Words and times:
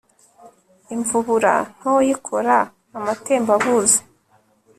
imvubura 0.93 1.53
ntoya 1.77 2.09
ikora 2.15 2.57
amatembabuzi 2.97 3.99